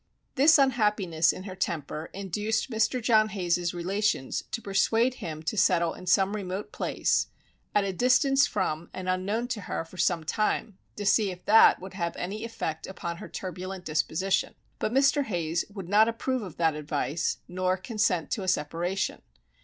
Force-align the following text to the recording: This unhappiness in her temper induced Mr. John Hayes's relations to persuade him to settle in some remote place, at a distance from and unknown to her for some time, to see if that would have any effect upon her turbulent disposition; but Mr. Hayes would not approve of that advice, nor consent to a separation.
This 0.33 0.57
unhappiness 0.57 1.31
in 1.31 1.43
her 1.43 1.55
temper 1.55 2.09
induced 2.11 2.71
Mr. 2.71 2.99
John 2.99 3.29
Hayes's 3.29 3.71
relations 3.71 4.45
to 4.49 4.59
persuade 4.59 5.13
him 5.21 5.43
to 5.43 5.55
settle 5.55 5.93
in 5.93 6.07
some 6.07 6.35
remote 6.35 6.71
place, 6.71 7.27
at 7.75 7.83
a 7.83 7.93
distance 7.93 8.47
from 8.47 8.89
and 8.95 9.07
unknown 9.07 9.47
to 9.49 9.61
her 9.61 9.85
for 9.85 9.97
some 9.97 10.23
time, 10.23 10.79
to 10.95 11.05
see 11.05 11.29
if 11.29 11.45
that 11.45 11.79
would 11.79 11.93
have 11.93 12.15
any 12.17 12.43
effect 12.43 12.87
upon 12.87 13.17
her 13.17 13.29
turbulent 13.29 13.85
disposition; 13.85 14.55
but 14.79 14.91
Mr. 14.91 15.25
Hayes 15.25 15.65
would 15.71 15.87
not 15.87 16.07
approve 16.07 16.41
of 16.41 16.57
that 16.57 16.73
advice, 16.73 17.37
nor 17.47 17.77
consent 17.77 18.31
to 18.31 18.41
a 18.41 18.47
separation. 18.47 19.21